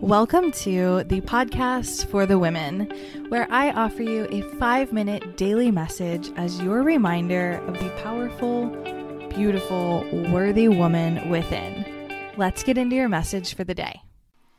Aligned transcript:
Welcome 0.00 0.52
to 0.52 1.02
the 1.02 1.20
podcast 1.22 2.06
for 2.06 2.24
the 2.24 2.38
women, 2.38 2.88
where 3.30 3.48
I 3.50 3.72
offer 3.72 4.04
you 4.04 4.28
a 4.30 4.42
five 4.56 4.92
minute 4.92 5.36
daily 5.36 5.72
message 5.72 6.30
as 6.36 6.62
your 6.62 6.84
reminder 6.84 7.60
of 7.66 7.74
the 7.74 7.90
powerful, 8.02 8.68
beautiful, 9.28 10.08
worthy 10.30 10.68
woman 10.68 11.28
within. 11.28 11.84
Let's 12.36 12.62
get 12.62 12.78
into 12.78 12.94
your 12.94 13.08
message 13.08 13.54
for 13.54 13.64
the 13.64 13.74
day. 13.74 14.02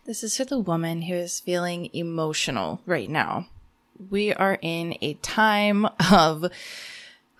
This 0.05 0.25
is 0.25 0.35
for 0.35 0.43
the 0.43 0.59
woman 0.59 1.03
who 1.03 1.15
is 1.15 1.39
feeling 1.39 1.89
emotional 1.93 2.81
right 2.85 3.09
now. 3.09 3.47
We 4.09 4.33
are 4.33 4.59
in 4.61 4.97
a 5.01 5.13
time 5.13 5.85
of, 6.11 6.51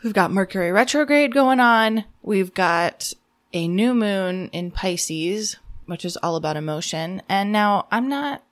we've 0.01 0.13
got 0.13 0.31
Mercury 0.31 0.71
retrograde 0.71 1.33
going 1.33 1.59
on. 1.59 2.05
We've 2.21 2.53
got 2.53 3.13
a 3.51 3.67
new 3.67 3.93
moon 3.93 4.49
in 4.53 4.71
Pisces, 4.71 5.57
which 5.89 6.05
is 6.05 6.17
all 6.17 6.35
about 6.35 6.57
emotion. 6.57 7.21
And 7.27 7.51
now 7.51 7.87
I'm 7.91 8.07
not 8.07 8.43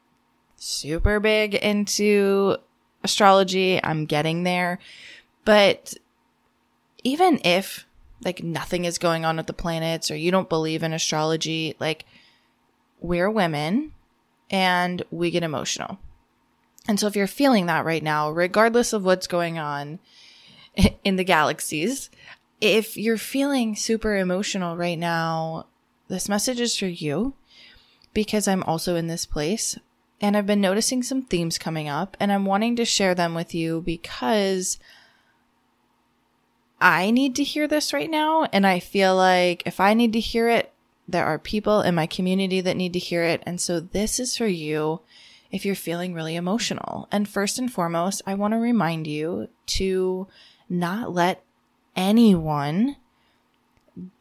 super 0.55 1.19
big 1.19 1.55
into 1.55 2.57
astrology. 3.03 3.79
I'm 3.83 4.05
getting 4.05 4.43
there. 4.43 4.79
But 5.45 5.95
even 7.03 7.39
if 7.45 7.85
like 8.23 8.43
nothing 8.43 8.85
is 8.85 8.97
going 8.97 9.23
on 9.23 9.37
with 9.37 9.47
the 9.47 9.53
planets 9.53 10.09
or 10.09 10.15
you 10.15 10.31
don't 10.31 10.49
believe 10.49 10.83
in 10.83 10.93
astrology, 10.93 11.75
like 11.79 12.05
we're 12.99 13.29
women 13.29 13.93
and 14.49 15.03
we 15.11 15.31
get 15.31 15.43
emotional. 15.43 15.99
And 16.87 16.99
so 16.99 17.07
if 17.07 17.15
you're 17.15 17.27
feeling 17.27 17.67
that 17.67 17.85
right 17.85 18.03
now, 18.03 18.31
regardless 18.31 18.93
of 18.93 19.03
what's 19.05 19.27
going 19.27 19.59
on 19.59 19.99
in 21.03 21.17
the 21.17 21.23
galaxies, 21.23 22.09
if 22.59 22.97
you're 22.97 23.17
feeling 23.17 23.75
super 23.75 24.15
emotional 24.15 24.75
right 24.75 24.97
now, 24.97 25.67
this 26.07 26.29
message 26.29 26.59
is 26.59 26.77
for 26.77 26.87
you 26.87 27.33
because 28.13 28.47
I'm 28.47 28.63
also 28.63 28.95
in 28.95 29.07
this 29.07 29.25
place 29.25 29.77
and 30.19 30.35
I've 30.35 30.45
been 30.45 30.61
noticing 30.61 31.03
some 31.03 31.21
themes 31.21 31.57
coming 31.57 31.87
up 31.87 32.17
and 32.19 32.31
I'm 32.31 32.45
wanting 32.45 32.75
to 32.77 32.85
share 32.85 33.13
them 33.13 33.35
with 33.35 33.53
you 33.53 33.81
because 33.81 34.79
I 36.79 37.11
need 37.11 37.35
to 37.35 37.43
hear 37.43 37.67
this 37.67 37.93
right 37.93 38.09
now. 38.09 38.47
And 38.51 38.65
I 38.65 38.79
feel 38.79 39.15
like 39.15 39.63
if 39.65 39.79
I 39.79 39.93
need 39.93 40.13
to 40.13 40.19
hear 40.19 40.49
it, 40.49 40.73
there 41.07 41.25
are 41.25 41.39
people 41.39 41.81
in 41.81 41.95
my 41.95 42.05
community 42.05 42.61
that 42.61 42.77
need 42.77 42.93
to 42.93 42.99
hear 42.99 43.23
it. 43.23 43.41
And 43.45 43.61
so 43.61 43.79
this 43.79 44.19
is 44.19 44.35
for 44.35 44.47
you 44.47 45.01
if 45.51 45.65
you're 45.65 45.75
feeling 45.75 46.13
really 46.13 46.35
emotional. 46.35 47.07
And 47.11 47.27
first 47.27 47.57
and 47.57 47.71
foremost, 47.71 48.21
I 48.25 48.33
want 48.33 48.53
to 48.53 48.57
remind 48.57 49.07
you 49.07 49.47
to 49.67 50.27
not 50.69 51.13
let 51.13 51.43
anyone 51.95 52.97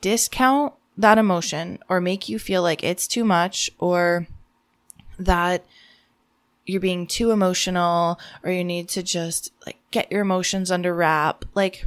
discount 0.01 0.75
that 0.97 1.19
emotion 1.19 1.79
or 1.89 2.01
make 2.01 2.29
you 2.29 2.39
feel 2.39 2.63
like 2.63 2.83
it's 2.83 3.07
too 3.07 3.25
much 3.25 3.71
or 3.79 4.27
that 5.19 5.65
you're 6.65 6.81
being 6.81 7.07
too 7.07 7.31
emotional 7.31 8.19
or 8.43 8.51
you 8.51 8.65
need 8.65 8.89
to 8.89 9.03
just 9.03 9.53
like 9.65 9.79
get 9.91 10.11
your 10.11 10.23
emotions 10.23 10.71
under 10.71 10.95
wrap. 10.95 11.45
Like, 11.55 11.87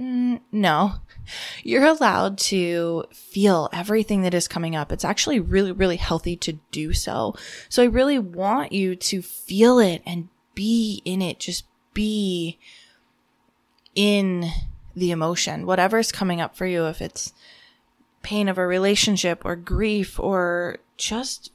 mm, 0.00 0.40
no, 0.50 0.94
you're 1.62 1.84
allowed 1.84 2.38
to 2.38 3.04
feel 3.12 3.68
everything 3.72 4.22
that 4.22 4.34
is 4.34 4.48
coming 4.48 4.74
up. 4.74 4.90
It's 4.90 5.04
actually 5.04 5.40
really, 5.40 5.72
really 5.72 5.96
healthy 5.96 6.36
to 6.36 6.58
do 6.70 6.92
so. 6.92 7.34
So 7.68 7.82
I 7.82 7.86
really 7.86 8.18
want 8.18 8.72
you 8.72 8.96
to 8.96 9.22
feel 9.22 9.78
it 9.78 10.02
and 10.04 10.28
be 10.54 11.02
in 11.04 11.22
it. 11.22 11.38
Just 11.38 11.64
be 11.94 12.58
in 13.94 14.50
the 14.94 15.10
emotion, 15.10 15.66
whatever's 15.66 16.10
coming 16.10 16.40
up 16.40 16.56
for 16.56 16.66
you, 16.66 16.86
if 16.86 17.02
it's 17.02 17.32
pain 18.26 18.48
of 18.48 18.58
a 18.58 18.66
relationship 18.66 19.42
or 19.44 19.54
grief 19.54 20.18
or 20.18 20.78
just 20.96 21.52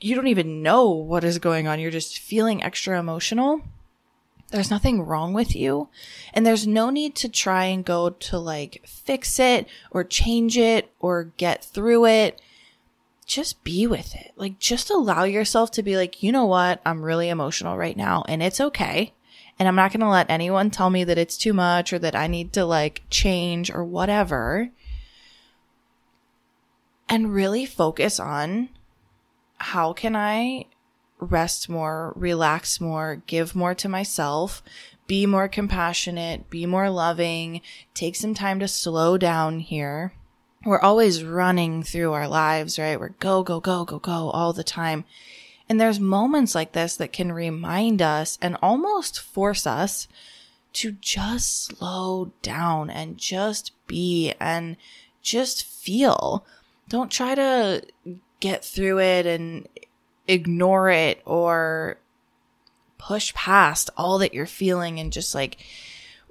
you 0.00 0.14
don't 0.14 0.28
even 0.28 0.62
know 0.62 0.88
what 0.88 1.22
is 1.22 1.38
going 1.38 1.68
on. 1.68 1.78
You're 1.78 1.90
just 1.90 2.18
feeling 2.18 2.62
extra 2.62 2.98
emotional. 2.98 3.60
There's 4.50 4.70
nothing 4.70 5.02
wrong 5.02 5.34
with 5.34 5.54
you. 5.54 5.90
And 6.32 6.46
there's 6.46 6.66
no 6.66 6.88
need 6.88 7.14
to 7.16 7.28
try 7.28 7.64
and 7.64 7.84
go 7.84 8.08
to 8.08 8.38
like 8.38 8.80
fix 8.86 9.38
it 9.38 9.68
or 9.90 10.02
change 10.02 10.56
it 10.56 10.90
or 10.98 11.24
get 11.36 11.62
through 11.62 12.06
it. 12.06 12.40
Just 13.26 13.62
be 13.62 13.86
with 13.86 14.14
it. 14.14 14.32
Like, 14.34 14.58
just 14.58 14.88
allow 14.88 15.24
yourself 15.24 15.72
to 15.72 15.82
be 15.82 15.94
like, 15.96 16.22
you 16.22 16.32
know 16.32 16.46
what? 16.46 16.80
I'm 16.86 17.02
really 17.02 17.28
emotional 17.28 17.76
right 17.76 17.98
now 17.98 18.24
and 18.28 18.42
it's 18.42 18.62
okay. 18.62 19.12
And 19.58 19.68
I'm 19.68 19.76
not 19.76 19.92
going 19.92 20.00
to 20.00 20.08
let 20.08 20.30
anyone 20.30 20.70
tell 20.70 20.88
me 20.88 21.04
that 21.04 21.18
it's 21.18 21.36
too 21.36 21.52
much 21.52 21.92
or 21.92 21.98
that 21.98 22.16
I 22.16 22.28
need 22.28 22.54
to 22.54 22.64
like 22.64 23.02
change 23.10 23.70
or 23.70 23.84
whatever. 23.84 24.70
And 27.08 27.34
really 27.34 27.66
focus 27.66 28.18
on 28.18 28.70
how 29.58 29.92
can 29.92 30.16
I 30.16 30.66
rest 31.20 31.68
more, 31.68 32.12
relax 32.16 32.80
more, 32.80 33.22
give 33.26 33.54
more 33.54 33.74
to 33.74 33.88
myself, 33.88 34.62
be 35.06 35.26
more 35.26 35.48
compassionate, 35.48 36.50
be 36.50 36.66
more 36.66 36.90
loving, 36.90 37.60
take 37.92 38.16
some 38.16 38.34
time 38.34 38.60
to 38.60 38.68
slow 38.68 39.18
down 39.18 39.60
here. 39.60 40.12
We're 40.64 40.80
always 40.80 41.22
running 41.22 41.82
through 41.82 42.12
our 42.12 42.26
lives, 42.26 42.78
right? 42.78 42.98
We're 42.98 43.10
go, 43.10 43.42
go, 43.42 43.60
go, 43.60 43.84
go, 43.84 43.98
go 43.98 44.30
all 44.30 44.52
the 44.52 44.64
time. 44.64 45.04
And 45.68 45.80
there's 45.80 46.00
moments 46.00 46.54
like 46.54 46.72
this 46.72 46.96
that 46.96 47.12
can 47.12 47.32
remind 47.32 48.00
us 48.02 48.38
and 48.40 48.56
almost 48.62 49.20
force 49.20 49.66
us 49.66 50.08
to 50.74 50.92
just 50.92 51.66
slow 51.66 52.32
down 52.42 52.90
and 52.90 53.16
just 53.16 53.72
be 53.86 54.34
and 54.40 54.76
just 55.22 55.64
feel. 55.64 56.44
Don't 56.88 57.10
try 57.10 57.34
to 57.34 57.82
get 58.40 58.64
through 58.64 59.00
it 59.00 59.26
and 59.26 59.68
ignore 60.28 60.90
it 60.90 61.22
or 61.24 61.98
push 62.98 63.34
past 63.34 63.90
all 63.96 64.18
that 64.18 64.34
you're 64.34 64.46
feeling 64.46 64.98
and 64.98 65.12
just 65.12 65.34
like 65.34 65.58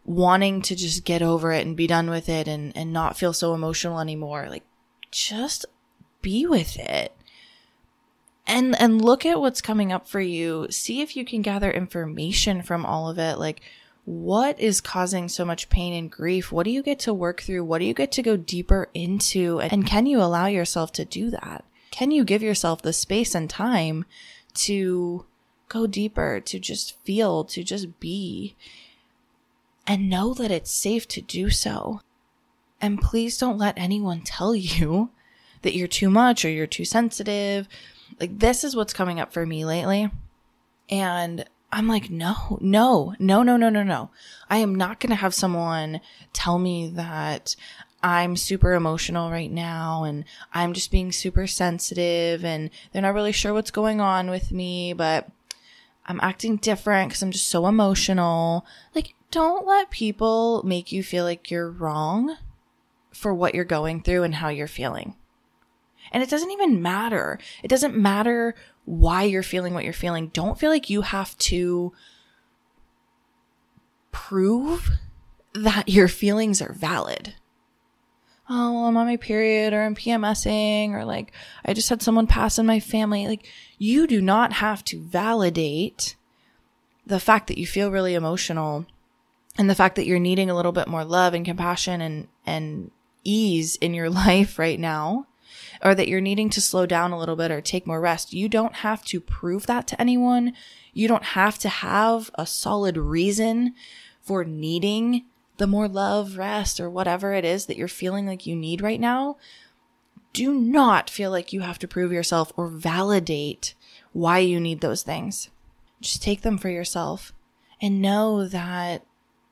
wanting 0.05 0.61
to 0.61 0.75
just 0.75 1.05
get 1.05 1.21
over 1.21 1.51
it 1.51 1.65
and 1.65 1.77
be 1.77 1.87
done 1.87 2.09
with 2.09 2.27
it 2.27 2.47
and, 2.47 2.75
and 2.75 2.91
not 2.91 3.17
feel 3.17 3.33
so 3.33 3.53
emotional 3.53 3.99
anymore. 3.99 4.47
Like 4.49 4.63
just 5.11 5.65
be 6.21 6.45
with 6.45 6.77
it. 6.77 7.15
And 8.45 8.79
and 8.79 9.01
look 9.01 9.25
at 9.25 9.39
what's 9.39 9.61
coming 9.61 9.93
up 9.93 10.07
for 10.07 10.19
you. 10.19 10.67
See 10.69 11.01
if 11.01 11.15
you 11.15 11.23
can 11.23 11.41
gather 11.41 11.71
information 11.71 12.61
from 12.61 12.85
all 12.85 13.09
of 13.09 13.17
it. 13.17 13.37
Like 13.37 13.61
what 14.05 14.59
is 14.59 14.81
causing 14.81 15.29
so 15.29 15.45
much 15.45 15.69
pain 15.69 15.93
and 15.93 16.11
grief? 16.11 16.51
What 16.51 16.63
do 16.63 16.71
you 16.71 16.83
get 16.83 16.99
to 16.99 17.13
work 17.13 17.41
through? 17.41 17.63
What 17.63 17.79
do 17.79 17.85
you 17.85 17.93
get 17.93 18.11
to 18.13 18.21
go 18.21 18.35
deeper 18.35 18.89
into? 18.93 19.59
And 19.59 19.85
can 19.87 20.05
you 20.05 20.21
allow 20.21 20.47
yourself 20.47 20.91
to 20.93 21.05
do 21.05 21.29
that? 21.29 21.63
Can 21.91 22.11
you 22.11 22.23
give 22.23 22.43
yourself 22.43 22.81
the 22.81 22.91
space 22.91 23.33
and 23.33 23.49
time 23.49 24.05
to 24.55 25.25
go 25.69 25.87
deeper 25.87 26.41
to 26.41 26.59
just 26.59 26.99
feel 27.03 27.43
to 27.45 27.63
just 27.63 27.99
be 27.99 28.55
and 29.87 30.09
know 30.09 30.33
that 30.33 30.51
it's 30.51 30.71
safe 30.71 31.07
to 31.09 31.21
do 31.21 31.49
so? 31.49 32.01
And 32.81 32.99
please 32.99 33.37
don't 33.37 33.57
let 33.57 33.77
anyone 33.77 34.21
tell 34.21 34.53
you 34.53 35.11
that 35.61 35.75
you're 35.75 35.87
too 35.87 36.09
much 36.09 36.43
or 36.43 36.49
you're 36.49 36.67
too 36.67 36.83
sensitive. 36.83 37.69
Like 38.19 38.39
this 38.39 38.65
is 38.65 38.75
what's 38.75 38.93
coming 38.93 39.21
up 39.21 39.31
for 39.31 39.45
me 39.45 39.63
lately. 39.63 40.11
And 40.89 41.45
I'm 41.73 41.87
like, 41.87 42.11
no, 42.11 42.59
no, 42.61 43.15
no, 43.17 43.41
no, 43.41 43.57
no, 43.57 43.69
no, 43.69 43.81
no. 43.81 44.11
I 44.47 44.57
am 44.57 44.75
not 44.75 44.99
going 44.99 45.09
to 45.09 45.15
have 45.15 45.33
someone 45.33 46.01
tell 46.31 46.59
me 46.59 46.87
that 46.89 47.55
I'm 48.03 48.35
super 48.35 48.73
emotional 48.73 49.31
right 49.31 49.51
now 49.51 50.03
and 50.03 50.25
I'm 50.53 50.73
just 50.73 50.91
being 50.91 51.11
super 51.11 51.47
sensitive 51.47 52.45
and 52.45 52.69
they're 52.91 53.01
not 53.01 53.15
really 53.15 53.31
sure 53.31 53.53
what's 53.53 53.71
going 53.71 53.99
on 53.99 54.29
with 54.29 54.51
me, 54.51 54.93
but 54.93 55.27
I'm 56.05 56.19
acting 56.21 56.57
different 56.57 57.09
because 57.09 57.23
I'm 57.23 57.31
just 57.31 57.47
so 57.47 57.65
emotional. 57.65 58.67
Like, 58.93 59.15
don't 59.31 59.65
let 59.65 59.89
people 59.89 60.61
make 60.63 60.91
you 60.91 61.01
feel 61.01 61.23
like 61.23 61.49
you're 61.49 61.71
wrong 61.71 62.37
for 63.11 63.33
what 63.33 63.55
you're 63.55 63.65
going 63.65 64.03
through 64.03 64.21
and 64.21 64.35
how 64.35 64.49
you're 64.49 64.67
feeling. 64.67 65.15
And 66.11 66.21
it 66.21 66.29
doesn't 66.29 66.51
even 66.51 66.83
matter. 66.83 67.39
It 67.63 67.69
doesn't 67.69 67.97
matter 67.97 68.53
why 68.85 69.23
you're 69.23 69.43
feeling 69.43 69.73
what 69.73 69.83
you're 69.83 69.93
feeling. 69.93 70.27
Don't 70.29 70.59
feel 70.59 70.69
like 70.69 70.89
you 70.89 71.01
have 71.01 71.37
to 71.39 71.93
prove 74.11 74.89
that 75.53 75.89
your 75.89 76.07
feelings 76.07 76.61
are 76.61 76.73
valid. 76.73 77.35
Oh, 78.49 78.73
well, 78.73 78.85
I'm 78.85 78.97
on 78.97 79.07
my 79.07 79.17
period 79.17 79.73
or 79.73 79.83
I'm 79.83 79.95
PMSing 79.95 80.91
or 80.91 81.05
like 81.05 81.31
I 81.65 81.73
just 81.73 81.89
had 81.89 82.01
someone 82.01 82.27
pass 82.27 82.59
in 82.59 82.65
my 82.65 82.79
family. 82.79 83.27
Like 83.27 83.47
you 83.77 84.05
do 84.05 84.21
not 84.21 84.53
have 84.53 84.83
to 84.85 84.99
validate 84.99 86.15
the 87.05 87.19
fact 87.19 87.47
that 87.47 87.57
you 87.57 87.65
feel 87.65 87.91
really 87.91 88.15
emotional 88.15 88.85
and 89.57 89.69
the 89.69 89.75
fact 89.75 89.95
that 89.95 90.05
you're 90.05 90.19
needing 90.19 90.49
a 90.49 90.55
little 90.55 90.71
bit 90.71 90.87
more 90.87 91.05
love 91.05 91.33
and 91.33 91.45
compassion 91.45 92.01
and, 92.01 92.27
and 92.45 92.91
ease 93.23 93.77
in 93.77 93.93
your 93.93 94.09
life 94.09 94.59
right 94.59 94.79
now 94.79 95.27
or 95.81 95.95
that 95.95 96.07
you're 96.07 96.21
needing 96.21 96.49
to 96.51 96.61
slow 96.61 96.85
down 96.85 97.11
a 97.11 97.19
little 97.19 97.35
bit 97.35 97.51
or 97.51 97.61
take 97.61 97.87
more 97.87 98.01
rest. 98.01 98.33
You 98.33 98.49
don't 98.49 98.75
have 98.75 99.03
to 99.05 99.19
prove 99.19 99.65
that 99.67 99.87
to 99.87 100.01
anyone. 100.01 100.53
You 100.93 101.07
don't 101.07 101.23
have 101.23 101.57
to 101.59 101.69
have 101.69 102.29
a 102.35 102.45
solid 102.45 102.97
reason 102.97 103.73
for 104.21 104.43
needing 104.43 105.25
the 105.57 105.67
more 105.67 105.87
love, 105.87 106.37
rest, 106.37 106.79
or 106.79 106.89
whatever 106.89 107.33
it 107.33 107.45
is 107.45 107.67
that 107.67 107.77
you're 107.77 107.87
feeling 107.87 108.25
like 108.25 108.45
you 108.45 108.55
need 108.55 108.81
right 108.81 108.99
now. 108.99 109.37
do 110.33 110.51
not 110.53 111.09
feel 111.11 111.29
like 111.29 111.53
you 111.53 111.61
have 111.61 111.77
to 111.79 111.87
prove 111.87 112.11
yourself 112.11 112.51
or 112.57 112.67
validate 112.67 113.75
why 114.13 114.39
you 114.39 114.59
need 114.59 114.81
those 114.81 115.03
things. 115.03 115.49
Just 116.01 116.23
take 116.23 116.41
them 116.41 116.57
for 116.57 116.69
yourself 116.69 117.33
and 117.79 118.01
know 118.01 118.47
that 118.47 119.05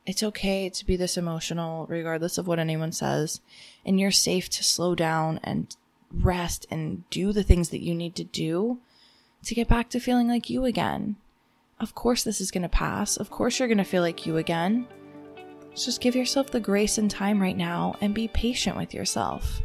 it's 0.05 0.23
okay 0.23 0.69
to 0.69 0.85
be 0.85 0.95
this 0.95 1.17
emotional, 1.17 1.85
regardless 1.87 2.37
of 2.37 2.47
what 2.47 2.59
anyone 2.59 2.91
says. 2.91 3.41
And 3.85 3.99
you're 3.99 4.11
safe 4.11 4.49
to 4.49 4.63
slow 4.63 4.95
down 4.95 5.39
and 5.43 5.75
rest 6.13 6.65
and 6.69 7.09
do 7.09 7.33
the 7.33 7.43
things 7.43 7.69
that 7.69 7.83
you 7.83 7.93
need 7.93 8.15
to 8.15 8.23
do 8.23 8.79
to 9.43 9.55
get 9.55 9.67
back 9.67 9.89
to 9.89 9.99
feeling 9.99 10.27
like 10.27 10.49
you 10.49 10.65
again. 10.65 11.15
Of 11.79 11.95
course, 11.95 12.23
this 12.23 12.41
is 12.41 12.51
going 12.51 12.61
to 12.63 12.69
pass. 12.69 13.17
Of 13.17 13.29
course, 13.29 13.57
you're 13.57 13.67
going 13.67 13.77
to 13.79 13.83
feel 13.83 14.03
like 14.03 14.25
you 14.25 14.37
again. 14.37 14.87
Just 15.75 16.01
give 16.01 16.15
yourself 16.15 16.51
the 16.51 16.59
grace 16.59 16.97
and 16.97 17.09
time 17.09 17.41
right 17.41 17.57
now 17.57 17.95
and 18.01 18.13
be 18.13 18.27
patient 18.27 18.77
with 18.77 18.93
yourself. 18.93 19.61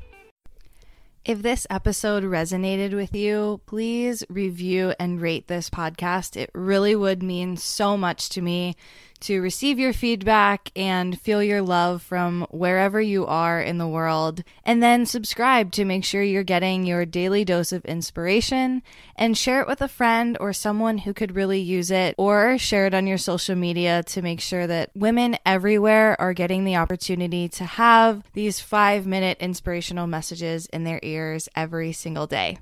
If 1.25 1.43
this 1.43 1.67
episode 1.69 2.23
resonated 2.23 2.95
with 2.95 3.13
you, 3.13 3.61
please 3.67 4.23
review 4.29 4.95
and 5.01 5.21
rate 5.21 5.49
this 5.49 5.69
podcast. 5.69 6.37
It 6.37 6.51
really 6.55 6.95
would 6.95 7.21
mean 7.21 7.57
so 7.57 7.97
much 7.97 8.29
to 8.31 8.41
me 8.41 8.77
to 9.21 9.41
receive 9.41 9.79
your 9.79 9.93
feedback 9.93 10.71
and 10.77 11.21
feel 11.21 11.43
your 11.43 11.63
love 11.63 12.03
from 12.03 12.47
wherever 12.51 13.01
you 13.01 13.27
are 13.27 13.61
in 13.61 13.79
the 13.79 13.89
world. 13.89 14.43
And 14.65 14.83
then 14.83 15.07
subscribe 15.07 15.73
to 15.73 15.85
make 15.85 16.05
sure 16.05 16.23
you're 16.23 16.43
getting 16.43 16.85
your 16.85 17.05
daily 17.05 17.45
dose 17.45 17.73
of 17.73 17.85
inspiration 17.85 18.83
and 19.17 19.37
share 19.37 19.61
it 19.61 19.69
with 19.69 19.81
a 19.81 19.89
friend 19.89 20.37
or 20.41 20.53
someone 20.53 20.99
who 20.99 21.15
could 21.15 21.35
really 21.35 21.61
use 21.61 21.91
it, 21.91 22.15
or 22.19 22.59
share 22.59 22.87
it 22.87 22.95
on 22.95 23.07
your 23.07 23.19
social 23.19 23.57
media 23.57 24.03
to 24.05 24.23
make 24.23 24.41
sure 24.41 24.67
that 24.67 24.91
women 24.95 25.37
everywhere 25.45 26.21
are 26.21 26.35
getting 26.35 26.65
the 26.65 26.77
opportunity 26.77 27.49
to 27.49 27.65
have 27.65 28.23
these 28.35 28.61
five 28.61 29.07
minute 29.07 29.39
inspirational 29.41 30.07
messages 30.07 30.67
in 30.67 30.85
their 30.85 31.01
ears 31.03 31.49
every 31.57 31.93
single 31.93 32.27
day. 32.27 32.59